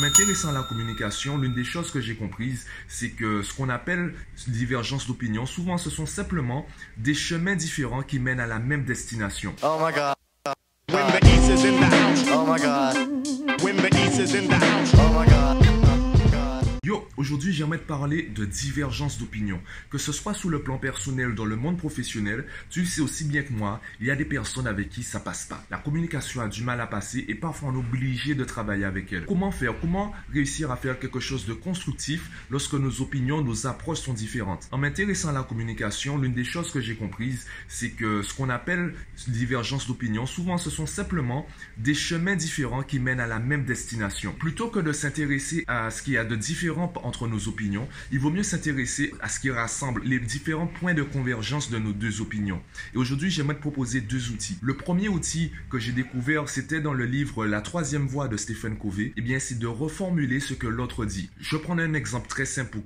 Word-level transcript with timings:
m'intéressant 0.00 0.48
à 0.48 0.52
la 0.52 0.62
communication, 0.62 1.36
l'une 1.36 1.54
des 1.54 1.64
choses 1.64 1.90
que 1.90 2.00
j'ai 2.00 2.16
comprises, 2.16 2.66
c'est 2.88 3.10
que 3.10 3.42
ce 3.42 3.52
qu'on 3.52 3.68
appelle 3.68 4.14
divergence 4.48 5.06
d'opinion, 5.06 5.46
souvent 5.46 5.78
ce 5.78 5.90
sont 5.90 6.06
simplement 6.06 6.66
des 6.96 7.14
chemins 7.14 7.54
différents 7.54 8.02
qui 8.02 8.18
mènent 8.18 8.40
à 8.40 8.46
la 8.46 8.58
même 8.58 8.84
destination. 8.84 9.54
Oh 9.62 9.78
my 9.80 9.92
god. 9.92 10.14
When 10.88 11.06
the 11.06 11.24
east 11.26 11.50
is 11.50 11.66
in 11.66 11.78
the 11.78 11.84
house. 11.84 12.24
Oh 12.32 12.46
my 12.46 12.58
god. 12.58 12.96
When 13.62 13.76
the 13.76 13.94
east 13.94 14.18
is 14.18 14.34
in 14.34 14.48
the 14.48 14.54
house. 14.54 14.92
Oh 14.94 15.12
my 15.18 15.26
god. 15.26 15.69
Yo, 16.90 17.06
aujourd'hui 17.16 17.52
j'aimerais 17.52 17.78
te 17.78 17.86
parler 17.86 18.22
de 18.34 18.44
divergence 18.44 19.16
d'opinion. 19.16 19.60
Que 19.90 19.98
ce 19.98 20.10
soit 20.10 20.34
sous 20.34 20.48
le 20.48 20.60
plan 20.60 20.76
personnel 20.76 21.28
ou 21.28 21.34
dans 21.34 21.44
le 21.44 21.54
monde 21.54 21.78
professionnel, 21.78 22.44
tu 22.68 22.80
le 22.80 22.86
sais 22.86 23.00
aussi 23.00 23.22
bien 23.22 23.44
que 23.44 23.52
moi, 23.52 23.80
il 24.00 24.08
y 24.08 24.10
a 24.10 24.16
des 24.16 24.24
personnes 24.24 24.66
avec 24.66 24.88
qui 24.88 25.04
ça 25.04 25.20
passe 25.20 25.46
pas. 25.46 25.64
La 25.70 25.78
communication 25.78 26.40
a 26.40 26.48
du 26.48 26.64
mal 26.64 26.80
à 26.80 26.88
passer 26.88 27.24
et 27.28 27.36
parfois 27.36 27.68
on 27.68 27.74
est 27.74 27.78
obligé 27.78 28.34
de 28.34 28.42
travailler 28.42 28.86
avec 28.86 29.12
elles. 29.12 29.24
Comment 29.26 29.52
faire? 29.52 29.78
Comment 29.80 30.12
réussir 30.32 30.72
à 30.72 30.76
faire 30.76 30.98
quelque 30.98 31.20
chose 31.20 31.46
de 31.46 31.52
constructif 31.52 32.28
lorsque 32.50 32.74
nos 32.74 33.00
opinions, 33.00 33.40
nos 33.40 33.68
approches 33.68 34.00
sont 34.00 34.12
différentes? 34.12 34.68
En 34.72 34.78
m'intéressant 34.78 35.28
à 35.28 35.32
la 35.32 35.44
communication, 35.44 36.18
l'une 36.18 36.34
des 36.34 36.42
choses 36.42 36.72
que 36.72 36.80
j'ai 36.80 36.96
comprises, 36.96 37.46
c'est 37.68 37.90
que 37.90 38.22
ce 38.22 38.34
qu'on 38.34 38.48
appelle 38.48 38.94
divergence 39.28 39.86
d'opinion, 39.86 40.26
souvent 40.26 40.58
ce 40.58 40.70
sont 40.70 40.86
simplement 40.86 41.46
des 41.76 41.94
chemins 41.94 42.34
différents 42.34 42.82
qui 42.82 42.98
mènent 42.98 43.20
à 43.20 43.28
la 43.28 43.38
même 43.38 43.64
destination. 43.64 44.32
Plutôt 44.32 44.70
que 44.70 44.80
de 44.80 44.90
s'intéresser 44.90 45.62
à 45.68 45.92
ce 45.92 46.02
qu'il 46.02 46.14
y 46.14 46.18
a 46.18 46.24
de 46.24 46.34
différent 46.34 46.79
entre 46.82 47.28
nos 47.28 47.48
opinions, 47.48 47.88
il 48.12 48.18
vaut 48.18 48.30
mieux 48.30 48.42
s'intéresser 48.42 49.12
à 49.20 49.28
ce 49.28 49.40
qui 49.40 49.50
rassemble 49.50 50.02
les 50.04 50.18
différents 50.18 50.66
points 50.66 50.94
de 50.94 51.02
convergence 51.02 51.70
de 51.70 51.78
nos 51.78 51.92
deux 51.92 52.20
opinions. 52.20 52.62
Et 52.94 52.98
aujourd'hui, 52.98 53.30
j'aimerais 53.30 53.56
te 53.56 53.60
proposer 53.60 54.00
deux 54.00 54.30
outils. 54.30 54.58
Le 54.62 54.74
premier 54.74 55.08
outil 55.08 55.52
que 55.68 55.78
j'ai 55.78 55.92
découvert, 55.92 56.48
c'était 56.48 56.80
dans 56.80 56.94
le 56.94 57.04
livre 57.04 57.46
La 57.46 57.60
troisième 57.60 58.06
voie 58.06 58.28
de 58.28 58.36
Stephen 58.36 58.76
Covey. 58.76 59.12
Eh 59.16 59.22
bien, 59.22 59.38
c'est 59.38 59.58
de 59.58 59.66
reformuler 59.66 60.40
ce 60.40 60.54
que 60.54 60.66
l'autre 60.66 61.04
dit. 61.04 61.30
Je 61.40 61.56
prends 61.56 61.78
un 61.78 61.94
exemple 61.94 62.28
très 62.28 62.44
simple 62.44 62.78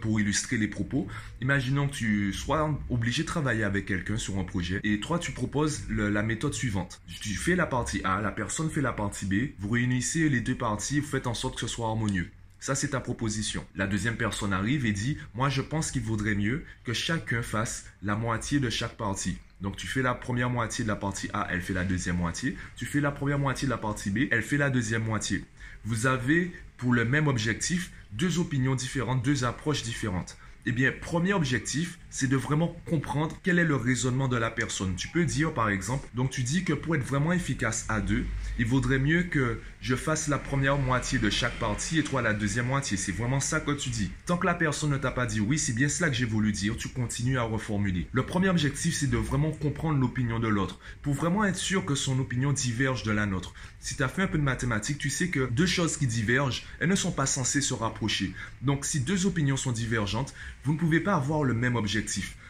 pour, 0.00 0.20
illustrer 0.20 0.56
les 0.56 0.68
propos. 0.68 1.06
Imaginons 1.40 1.88
que 1.88 1.94
tu 1.94 2.32
sois 2.32 2.78
obligé 2.90 3.22
de 3.22 3.28
travailler 3.28 3.64
avec 3.64 3.86
quelqu'un 3.86 4.16
sur 4.16 4.38
un 4.38 4.44
projet 4.44 4.80
et 4.84 5.00
toi, 5.00 5.18
tu 5.18 5.32
proposes 5.32 5.82
la 5.88 6.22
méthode 6.22 6.54
suivante. 6.54 7.00
Tu 7.20 7.34
fais 7.34 7.56
la 7.56 7.66
partie 7.66 8.00
A, 8.04 8.20
la 8.20 8.32
personne 8.32 8.70
fait 8.70 8.80
la 8.80 8.92
partie 8.92 9.26
B, 9.26 9.52
vous 9.58 9.70
réunissez 9.70 10.28
les 10.28 10.40
deux 10.40 10.56
parties, 10.56 11.00
vous 11.00 11.06
faites 11.06 11.26
en 11.26 11.34
sorte 11.34 11.54
que 11.54 11.60
ce 11.60 11.68
soit 11.68 11.86
harmonieux. 11.86 12.30
Ça, 12.60 12.74
c'est 12.74 12.88
ta 12.88 13.00
proposition. 13.00 13.66
La 13.74 13.86
deuxième 13.86 14.18
personne 14.18 14.52
arrive 14.52 14.84
et 14.84 14.92
dit, 14.92 15.16
moi, 15.34 15.48
je 15.48 15.62
pense 15.62 15.90
qu'il 15.90 16.02
vaudrait 16.02 16.34
mieux 16.34 16.62
que 16.84 16.92
chacun 16.92 17.42
fasse 17.42 17.86
la 18.02 18.16
moitié 18.16 18.60
de 18.60 18.68
chaque 18.68 18.98
partie. 18.98 19.38
Donc, 19.62 19.76
tu 19.76 19.86
fais 19.86 20.02
la 20.02 20.12
première 20.12 20.50
moitié 20.50 20.84
de 20.84 20.88
la 20.88 20.96
partie 20.96 21.30
A, 21.32 21.48
elle 21.50 21.62
fait 21.62 21.72
la 21.72 21.84
deuxième 21.84 22.16
moitié. 22.16 22.58
Tu 22.76 22.84
fais 22.84 23.00
la 23.00 23.12
première 23.12 23.38
moitié 23.38 23.66
de 23.66 23.70
la 23.70 23.78
partie 23.78 24.10
B, 24.10 24.28
elle 24.30 24.42
fait 24.42 24.58
la 24.58 24.68
deuxième 24.68 25.04
moitié. 25.04 25.42
Vous 25.84 26.06
avez, 26.06 26.52
pour 26.76 26.92
le 26.92 27.06
même 27.06 27.28
objectif, 27.28 27.90
deux 28.12 28.38
opinions 28.38 28.74
différentes, 28.74 29.24
deux 29.24 29.44
approches 29.44 29.82
différentes. 29.82 30.36
Eh 30.66 30.72
bien, 30.72 30.92
premier 30.92 31.32
objectif, 31.32 31.98
c'est 32.10 32.28
de 32.28 32.36
vraiment 32.36 32.76
comprendre 32.86 33.36
quel 33.42 33.58
est 33.58 33.64
le 33.64 33.76
raisonnement 33.76 34.28
de 34.28 34.36
la 34.36 34.50
personne. 34.50 34.94
Tu 34.96 35.08
peux 35.08 35.24
dire, 35.24 35.54
par 35.54 35.70
exemple, 35.70 36.08
donc 36.14 36.30
tu 36.30 36.42
dis 36.42 36.64
que 36.64 36.72
pour 36.72 36.96
être 36.96 37.04
vraiment 37.04 37.32
efficace 37.32 37.86
à 37.88 38.00
deux, 38.00 38.26
il 38.58 38.66
vaudrait 38.66 38.98
mieux 38.98 39.22
que 39.22 39.60
je 39.80 39.94
fasse 39.94 40.28
la 40.28 40.38
première 40.38 40.76
moitié 40.76 41.18
de 41.18 41.30
chaque 41.30 41.58
partie 41.58 41.98
et 41.98 42.04
toi 42.04 42.20
la 42.20 42.34
deuxième 42.34 42.66
moitié. 42.66 42.96
C'est 42.96 43.12
vraiment 43.12 43.40
ça 43.40 43.60
que 43.60 43.70
tu 43.70 43.90
dis. 43.90 44.10
Tant 44.26 44.36
que 44.36 44.46
la 44.46 44.54
personne 44.54 44.90
ne 44.90 44.98
t'a 44.98 45.12
pas 45.12 45.26
dit 45.26 45.40
oui, 45.40 45.58
c'est 45.58 45.72
bien 45.72 45.88
cela 45.88 46.10
que 46.10 46.16
j'ai 46.16 46.26
voulu 46.26 46.52
dire, 46.52 46.76
tu 46.76 46.88
continues 46.88 47.38
à 47.38 47.42
reformuler. 47.42 48.08
Le 48.12 48.26
premier 48.26 48.48
objectif, 48.48 48.96
c'est 48.96 49.10
de 49.10 49.16
vraiment 49.16 49.52
comprendre 49.52 49.98
l'opinion 49.98 50.40
de 50.40 50.48
l'autre 50.48 50.80
pour 51.02 51.14
vraiment 51.14 51.44
être 51.44 51.56
sûr 51.56 51.84
que 51.84 51.94
son 51.94 52.18
opinion 52.18 52.52
diverge 52.52 53.04
de 53.04 53.12
la 53.12 53.26
nôtre. 53.26 53.54
Si 53.78 53.96
tu 53.96 54.02
as 54.02 54.08
fait 54.08 54.22
un 54.22 54.26
peu 54.26 54.36
de 54.36 54.42
mathématiques, 54.42 54.98
tu 54.98 55.10
sais 55.10 55.28
que 55.28 55.48
deux 55.50 55.66
choses 55.66 55.96
qui 55.96 56.06
divergent, 56.06 56.64
elles 56.80 56.88
ne 56.88 56.96
sont 56.96 57.12
pas 57.12 57.26
censées 57.26 57.62
se 57.62 57.72
rapprocher. 57.72 58.34
Donc, 58.62 58.84
si 58.84 59.00
deux 59.00 59.24
opinions 59.24 59.56
sont 59.56 59.72
divergentes, 59.72 60.34
vous 60.64 60.74
ne 60.74 60.78
pouvez 60.78 61.00
pas 61.00 61.14
avoir 61.14 61.44
le 61.44 61.54
même 61.54 61.76
objectif. 61.76 61.99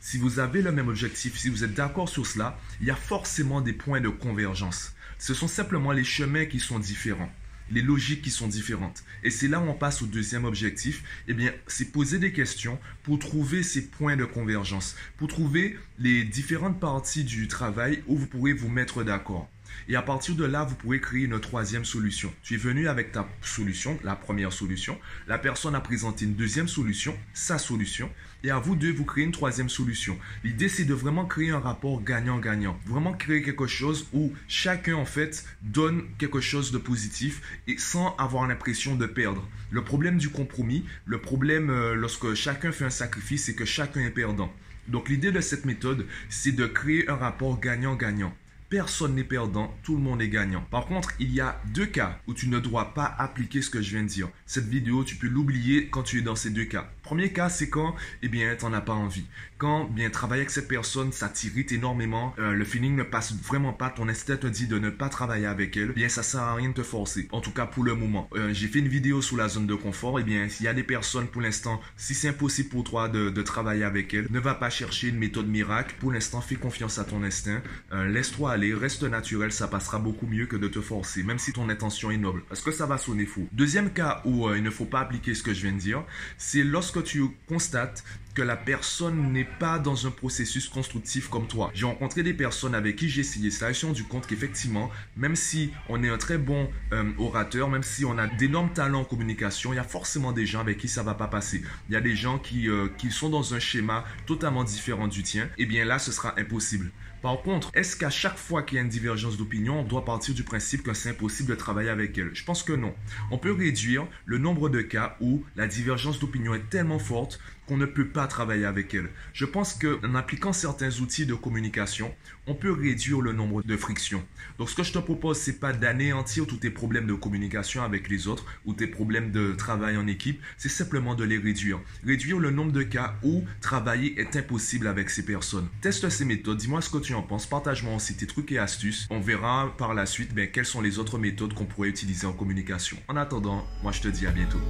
Si 0.00 0.18
vous 0.18 0.38
avez 0.38 0.62
le 0.62 0.72
même 0.72 0.88
objectif, 0.88 1.36
si 1.36 1.48
vous 1.48 1.64
êtes 1.64 1.74
d'accord 1.74 2.08
sur 2.08 2.26
cela, 2.26 2.58
il 2.80 2.86
y 2.86 2.90
a 2.90 2.96
forcément 2.96 3.60
des 3.60 3.72
points 3.72 4.00
de 4.00 4.08
convergence. 4.08 4.94
Ce 5.18 5.34
sont 5.34 5.48
simplement 5.48 5.92
les 5.92 6.04
chemins 6.04 6.46
qui 6.46 6.60
sont 6.60 6.78
différents 6.78 7.32
les 7.70 7.82
logiques 7.82 8.22
qui 8.22 8.30
sont 8.30 8.48
différentes. 8.48 9.04
Et 9.22 9.30
c'est 9.30 9.48
là 9.48 9.60
où 9.60 9.64
on 9.64 9.74
passe 9.74 10.02
au 10.02 10.06
deuxième 10.06 10.44
objectif, 10.44 11.02
eh 11.28 11.34
bien, 11.34 11.52
c'est 11.66 11.90
poser 11.90 12.18
des 12.18 12.32
questions 12.32 12.78
pour 13.02 13.18
trouver 13.18 13.62
ces 13.62 13.86
points 13.86 14.16
de 14.16 14.24
convergence, 14.24 14.96
pour 15.16 15.28
trouver 15.28 15.78
les 15.98 16.24
différentes 16.24 16.80
parties 16.80 17.24
du 17.24 17.48
travail 17.48 18.02
où 18.06 18.16
vous 18.16 18.26
pourrez 18.26 18.52
vous 18.52 18.68
mettre 18.68 19.02
d'accord. 19.02 19.48
Et 19.88 19.96
à 19.96 20.02
partir 20.02 20.34
de 20.34 20.44
là, 20.44 20.64
vous 20.64 20.74
pouvez 20.74 21.00
créer 21.00 21.24
une 21.24 21.40
troisième 21.40 21.84
solution. 21.84 22.32
Tu 22.42 22.54
es 22.54 22.56
venu 22.56 22.88
avec 22.88 23.12
ta 23.12 23.28
solution, 23.42 23.98
la 24.04 24.16
première 24.16 24.52
solution. 24.52 24.98
La 25.26 25.38
personne 25.38 25.74
a 25.74 25.80
présenté 25.80 26.24
une 26.24 26.34
deuxième 26.34 26.68
solution, 26.68 27.16
sa 27.34 27.58
solution. 27.58 28.10
Et 28.44 28.50
à 28.50 28.58
vous 28.58 28.76
deux, 28.76 28.92
vous 28.92 29.04
créez 29.04 29.24
une 29.24 29.32
troisième 29.32 29.68
solution. 29.68 30.18
L'idée, 30.44 30.68
c'est 30.68 30.84
de 30.84 30.94
vraiment 30.94 31.24
créer 31.24 31.50
un 31.50 31.58
rapport 31.58 32.02
gagnant-gagnant. 32.02 32.78
Vraiment 32.86 33.12
créer 33.12 33.42
quelque 33.42 33.66
chose 33.66 34.08
où 34.12 34.32
chacun, 34.48 34.94
en 34.94 35.04
fait, 35.04 35.44
donne 35.62 36.04
quelque 36.18 36.40
chose 36.40 36.70
de 36.70 36.78
positif 36.78 37.40
et 37.66 37.78
sans 37.78 38.14
avoir 38.16 38.46
l'impression 38.46 38.94
de 38.94 39.06
perdre. 39.06 39.46
Le 39.70 39.82
problème 39.82 40.18
du 40.18 40.28
compromis, 40.28 40.84
le 41.06 41.20
problème 41.20 41.70
euh, 41.70 41.94
lorsque 41.94 42.34
chacun 42.34 42.72
fait 42.72 42.84
un 42.84 42.90
sacrifice, 42.90 43.44
c'est 43.44 43.54
que 43.54 43.64
chacun 43.64 44.00
est 44.00 44.10
perdant. 44.10 44.52
Donc 44.88 45.08
l'idée 45.08 45.32
de 45.32 45.40
cette 45.40 45.64
méthode, 45.64 46.06
c'est 46.28 46.52
de 46.52 46.66
créer 46.66 47.08
un 47.08 47.16
rapport 47.16 47.58
gagnant-gagnant. 47.60 48.34
Personne 48.68 49.14
n'est 49.14 49.22
perdant, 49.22 49.72
tout 49.84 49.94
le 49.94 50.02
monde 50.02 50.20
est 50.20 50.28
gagnant. 50.28 50.64
Par 50.72 50.86
contre, 50.86 51.10
il 51.20 51.32
y 51.32 51.40
a 51.40 51.60
deux 51.72 51.86
cas 51.86 52.18
où 52.26 52.34
tu 52.34 52.48
ne 52.48 52.58
dois 52.58 52.94
pas 52.94 53.14
appliquer 53.16 53.62
ce 53.62 53.70
que 53.70 53.80
je 53.80 53.90
viens 53.90 54.02
de 54.02 54.08
dire. 54.08 54.28
Cette 54.44 54.66
vidéo, 54.66 55.04
tu 55.04 55.14
peux 55.14 55.28
l'oublier 55.28 55.86
quand 55.88 56.02
tu 56.02 56.18
es 56.18 56.22
dans 56.22 56.34
ces 56.34 56.50
deux 56.50 56.64
cas. 56.64 56.90
Premier 57.02 57.32
cas, 57.32 57.48
c'est 57.48 57.70
quand, 57.70 57.94
eh 58.22 58.28
bien, 58.28 58.56
t'en 58.56 58.72
as 58.72 58.80
pas 58.80 58.92
envie. 58.92 59.24
Quand, 59.58 59.84
bien, 59.84 60.10
travailler 60.10 60.40
avec 60.40 60.50
cette 60.50 60.66
personne, 60.66 61.12
ça 61.12 61.28
t'irrite 61.28 61.70
énormément, 61.70 62.34
euh, 62.40 62.52
le 62.52 62.64
feeling 62.64 62.96
ne 62.96 63.04
passe 63.04 63.32
vraiment 63.32 63.72
pas, 63.72 63.88
ton 63.88 64.08
instinct 64.08 64.36
te 64.36 64.48
dit 64.48 64.66
de 64.66 64.80
ne 64.80 64.90
pas 64.90 65.08
travailler 65.08 65.46
avec 65.46 65.76
elle, 65.76 65.90
eh 65.90 65.94
bien, 65.94 66.08
ça 66.08 66.24
sert 66.24 66.42
à 66.42 66.54
rien 66.56 66.70
de 66.70 66.74
te 66.74 66.82
forcer. 66.82 67.28
En 67.30 67.40
tout 67.40 67.52
cas, 67.52 67.66
pour 67.66 67.84
le 67.84 67.94
moment. 67.94 68.28
Euh, 68.34 68.52
j'ai 68.52 68.66
fait 68.66 68.80
une 68.80 68.88
vidéo 68.88 69.22
sur 69.22 69.36
la 69.36 69.48
zone 69.48 69.68
de 69.68 69.74
confort, 69.76 70.18
eh 70.18 70.24
bien, 70.24 70.48
s'il 70.48 70.66
y 70.66 70.68
a 70.68 70.74
des 70.74 70.82
personnes, 70.82 71.28
pour 71.28 71.40
l'instant, 71.40 71.80
si 71.96 72.12
c'est 72.12 72.28
impossible 72.28 72.68
pour 72.68 72.82
toi 72.82 73.08
de, 73.08 73.30
travailler 73.42 73.84
avec 73.84 74.12
elle, 74.12 74.26
ne 74.30 74.40
va 74.40 74.54
pas 74.54 74.70
chercher 74.70 75.08
une 75.08 75.18
méthode 75.18 75.46
miracle. 75.46 75.94
Pour 76.00 76.10
l'instant, 76.10 76.40
fais 76.40 76.56
confiance 76.56 76.98
à 76.98 77.04
ton 77.04 77.22
instinct. 77.22 77.62
Euh, 77.92 78.08
laisse-toi 78.08 78.55
reste 78.74 79.02
naturel, 79.04 79.52
ça 79.52 79.68
passera 79.68 79.98
beaucoup 79.98 80.26
mieux 80.26 80.46
que 80.46 80.56
de 80.56 80.68
te 80.68 80.80
forcer, 80.80 81.22
même 81.22 81.38
si 81.38 81.52
ton 81.52 81.68
intention 81.68 82.10
est 82.10 82.16
noble, 82.16 82.42
parce 82.48 82.60
que 82.60 82.70
ça 82.70 82.86
va 82.86 82.98
sonner 82.98 83.26
faux. 83.26 83.46
Deuxième 83.52 83.90
cas 83.90 84.22
où 84.24 84.52
il 84.54 84.62
ne 84.62 84.70
faut 84.70 84.84
pas 84.84 85.00
appliquer 85.00 85.34
ce 85.34 85.42
que 85.42 85.54
je 85.54 85.62
viens 85.62 85.72
de 85.72 85.78
dire, 85.78 86.04
c'est 86.38 86.64
lorsque 86.64 87.02
tu 87.04 87.24
constates 87.46 88.04
que 88.36 88.42
la 88.42 88.56
personne 88.56 89.32
n'est 89.32 89.48
pas 89.58 89.78
dans 89.78 90.06
un 90.06 90.10
processus 90.10 90.68
constructif 90.68 91.28
comme 91.28 91.48
toi. 91.48 91.70
J'ai 91.74 91.86
rencontré 91.86 92.22
des 92.22 92.34
personnes 92.34 92.74
avec 92.74 92.96
qui 92.96 93.08
j'ai 93.08 93.22
essayé 93.22 93.50
ça 93.50 93.70
et 93.70 93.72
je 93.72 93.78
suis 93.78 93.86
rendu 93.86 94.04
compte 94.04 94.26
qu'effectivement, 94.26 94.90
même 95.16 95.34
si 95.34 95.72
on 95.88 96.04
est 96.04 96.10
un 96.10 96.18
très 96.18 96.36
bon 96.36 96.68
euh, 96.92 97.10
orateur, 97.16 97.70
même 97.70 97.82
si 97.82 98.04
on 98.04 98.18
a 98.18 98.26
d'énormes 98.26 98.72
talents 98.74 99.00
en 99.00 99.04
communication, 99.04 99.72
il 99.72 99.76
y 99.76 99.78
a 99.78 99.84
forcément 99.84 100.32
des 100.32 100.44
gens 100.44 100.60
avec 100.60 100.76
qui 100.76 100.86
ça 100.86 101.02
va 101.02 101.14
pas 101.14 101.28
passer. 101.28 101.62
Il 101.88 101.94
y 101.94 101.96
a 101.96 102.02
des 102.02 102.14
gens 102.14 102.38
qui, 102.38 102.68
euh, 102.68 102.88
qui 102.98 103.10
sont 103.10 103.30
dans 103.30 103.54
un 103.54 103.58
schéma 103.58 104.04
totalement 104.26 104.64
différent 104.64 105.08
du 105.08 105.22
tien. 105.22 105.44
Et 105.56 105.62
eh 105.62 105.66
bien 105.66 105.86
là, 105.86 105.98
ce 105.98 106.12
sera 106.12 106.38
impossible. 106.38 106.90
Par 107.22 107.40
contre, 107.42 107.70
est-ce 107.74 107.96
qu'à 107.96 108.10
chaque 108.10 108.36
fois 108.36 108.62
qu'il 108.62 108.76
y 108.76 108.78
a 108.78 108.82
une 108.82 108.88
divergence 108.88 109.36
d'opinion, 109.36 109.80
on 109.80 109.82
doit 109.82 110.04
partir 110.04 110.34
du 110.34 110.44
principe 110.44 110.82
que 110.82 110.94
c'est 110.94 111.10
impossible 111.10 111.48
de 111.50 111.54
travailler 111.54 111.88
avec 111.88 112.16
elle? 112.18 112.30
Je 112.34 112.44
pense 112.44 112.62
que 112.62 112.72
non. 112.72 112.94
On 113.30 113.38
peut 113.38 113.52
réduire 113.52 114.06
le 114.26 114.38
nombre 114.38 114.68
de 114.68 114.82
cas 114.82 115.16
où 115.20 115.42
la 115.56 115.66
divergence 115.66 116.20
d'opinion 116.20 116.54
est 116.54 116.68
tellement 116.70 116.98
forte 116.98 117.40
qu'on 117.66 117.76
ne 117.76 117.86
peut 117.86 118.08
pas 118.08 118.26
travailler 118.26 118.64
avec 118.64 118.94
elle. 118.94 119.08
Je 119.32 119.44
pense 119.44 119.74
qu'en 119.74 120.14
appliquant 120.14 120.52
certains 120.52 121.00
outils 121.00 121.26
de 121.26 121.34
communication, 121.34 122.14
on 122.46 122.54
peut 122.54 122.72
réduire 122.72 123.20
le 123.20 123.32
nombre 123.32 123.62
de 123.62 123.76
frictions. 123.76 124.24
Donc 124.58 124.70
ce 124.70 124.76
que 124.76 124.82
je 124.82 124.92
te 124.92 124.98
propose, 124.98 125.38
c'est 125.38 125.58
pas 125.58 125.72
d'anéantir 125.72 126.46
tous 126.46 126.56
tes 126.56 126.70
problèmes 126.70 127.06
de 127.06 127.14
communication 127.14 127.82
avec 127.82 128.08
les 128.08 128.28
autres 128.28 128.44
ou 128.64 128.72
tes 128.72 128.86
problèmes 128.86 129.32
de 129.32 129.52
travail 129.52 129.96
en 129.96 130.06
équipe, 130.06 130.40
c'est 130.56 130.68
simplement 130.68 131.14
de 131.14 131.24
les 131.24 131.38
réduire. 131.38 131.80
Réduire 132.04 132.38
le 132.38 132.50
nombre 132.50 132.72
de 132.72 132.82
cas 132.82 133.14
où 133.22 133.44
travailler 133.60 134.18
est 134.20 134.36
impossible 134.36 134.86
avec 134.86 135.10
ces 135.10 135.24
personnes. 135.24 135.68
Teste 135.80 136.08
ces 136.08 136.24
méthodes, 136.24 136.58
dis-moi 136.58 136.80
ce 136.80 136.90
que 136.90 136.98
tu 136.98 137.14
en 137.14 137.22
penses, 137.22 137.46
partage-moi 137.46 137.96
aussi 137.96 138.16
tes 138.16 138.26
trucs 138.26 138.52
et 138.52 138.58
astuces. 138.58 139.06
On 139.10 139.20
verra 139.20 139.74
par 139.76 139.94
la 139.94 140.06
suite 140.06 140.34
ben, 140.34 140.48
quelles 140.50 140.66
sont 140.66 140.80
les 140.80 140.98
autres 140.98 141.18
méthodes 141.18 141.54
qu'on 141.54 141.64
pourrait 141.64 141.88
utiliser 141.88 142.26
en 142.26 142.32
communication. 142.32 142.96
En 143.08 143.16
attendant, 143.16 143.66
moi 143.82 143.92
je 143.92 144.02
te 144.02 144.08
dis 144.08 144.26
à 144.26 144.30
bientôt. 144.30 144.60